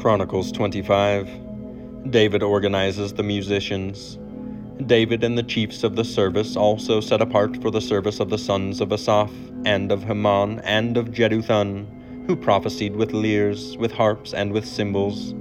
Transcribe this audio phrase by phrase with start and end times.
[0.00, 2.10] Chronicles 25.
[2.10, 4.18] David organizes the musicians.
[4.86, 8.38] David and the chiefs of the service also set apart for the service of the
[8.38, 9.30] sons of Asaph,
[9.66, 11.86] and of Heman, and of Jeduthun,
[12.26, 15.34] who prophesied with lyres, with harps, and with cymbals.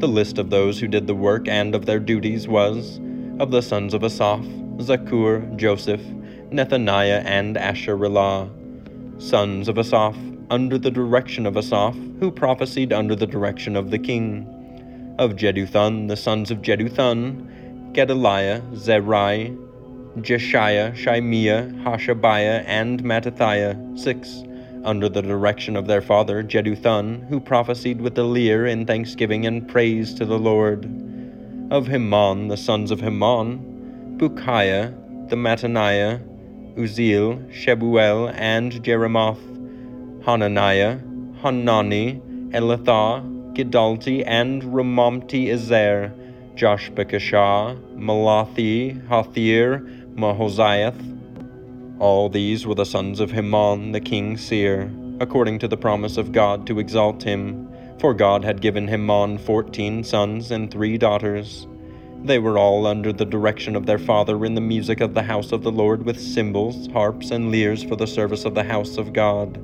[0.00, 3.00] The list of those who did the work and of their duties was
[3.38, 4.44] of the sons of Asaph,
[4.76, 6.02] Zaccur, Joseph,
[6.50, 8.50] Nethaniah, and Asharelah.
[9.22, 10.16] Sons of Asaph,
[10.50, 15.14] under the direction of Asaph, who prophesied under the direction of the king.
[15.16, 19.56] Of Jeduthun, the sons of Jeduthun, Gedaliah, Zerai,
[20.18, 24.42] Jeshaiah, Shimea, Hashabiah, and Mattithiah, six,
[24.84, 29.68] under the direction of their father Jeduthun, who prophesied with the lyre in thanksgiving and
[29.68, 30.84] praise to the Lord.
[31.70, 36.20] Of Heman, the sons of Heman, Bukkiah, the Mattaniah,
[36.76, 39.40] Uzziel, Shebuel, and Jerimoth,
[40.24, 40.98] Hananiah,
[41.42, 43.22] Hanani, Elatha,
[43.54, 46.12] Giddalti, and Romamti Ezer,
[46.54, 51.98] Joshbekashah, Mallothi, Hothir, Mahazioth.
[51.98, 56.32] All these were the sons of Heman the king's seer, according to the promise of
[56.32, 57.68] God to exalt him,
[57.98, 61.66] for God had given Heman fourteen sons and three daughters.
[62.24, 65.50] They were all under the direction of their father in the music of the house
[65.50, 69.12] of the Lord with cymbals, harps, and lyres for the service of the house of
[69.12, 69.60] God.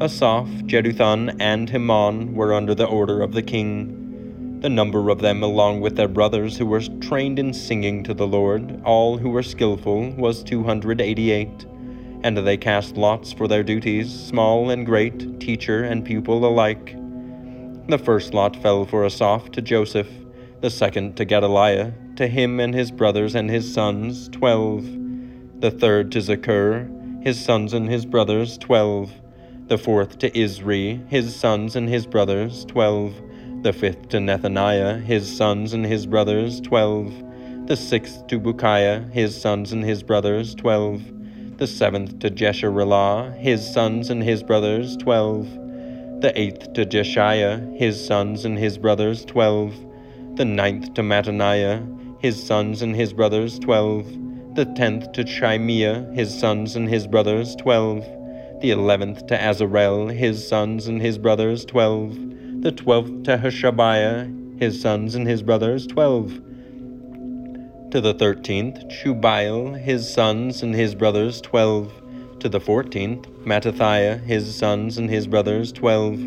[0.00, 4.58] Asaph, Jeduthun, and Heman were under the order of the king.
[4.60, 8.26] The number of them, along with their brothers who were trained in singing to the
[8.26, 11.66] Lord, all who were skilful, was 288.
[12.22, 16.96] And they cast lots for their duties, small and great, teacher and pupil alike.
[17.88, 20.08] The first lot fell for Asaph to Joseph,
[20.60, 24.84] the second to Gedaliah, to him and his brothers and his sons, twelve.
[25.60, 29.12] The third to Zaccur, his sons and his brothers, twelve
[29.68, 33.14] the fourth to Izri, his sons and his brothers, twelve.
[33.62, 37.12] The fifth to Nethaniah, his sons and his brothers, twelve.
[37.66, 41.02] The sixth to Bukkiah, his sons and his brothers, twelve.
[41.58, 45.48] The seventh to Jesharelah, his sons and his brothers, twelve.
[46.20, 49.74] The eighth to Jeshaiah, his sons and his brothers, twelve.
[50.36, 54.06] The ninth to Mattaniah, his sons and his brothers, twelve.
[54.54, 58.04] The tenth to Shimea, his sons and his brothers, twelve.
[58.60, 62.18] The eleventh to Azarel, his sons and his brothers, twelve,
[62.60, 66.32] the twelfth to Hashabiah, his sons and his brothers, twelve,
[67.90, 71.90] to the thirteenth, Shubael, his sons and his brothers, twelve,
[72.40, 76.18] to the fourteenth, Mattithiah, his sons and his brothers, twelve,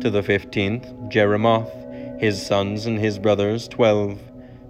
[0.00, 1.72] to the fifteenth, Jeremoth,
[2.18, 4.18] his sons and his brothers, twelve,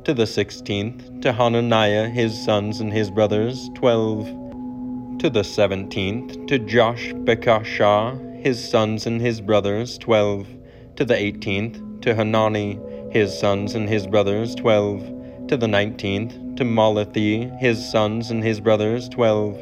[0.04, 4.26] to the sixteenth, to Hananiah, his sons and his brothers, twelve,
[5.18, 10.46] to the seventeenth, to Joshbekashah, his sons and his brothers, twelve.
[10.96, 12.78] To the eighteenth, to Hanani,
[13.10, 15.00] his sons and his brothers, twelve.
[15.48, 19.56] To the nineteenth, to Mallothi, his sons and his brothers, twelve.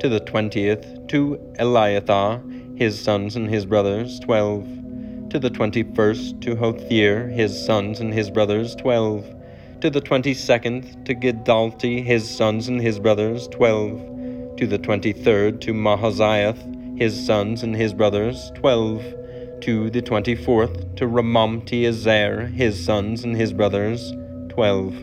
[0.00, 4.66] To the twentieth, to Eliathah, his sons and his brothers, twelve.
[5.30, 9.26] To the twenty first, to Hothir, his sons and his brothers, twelve.
[9.82, 14.00] To the twenty second, to Giddalti, his sons and his brothers, twelve
[14.56, 19.04] to the twenty third to Mahazioth, his sons and his brothers, twelve.
[19.60, 24.12] To the twenty fourth to Romamti Ezer, his sons and his brothers,
[24.48, 24.94] twelve.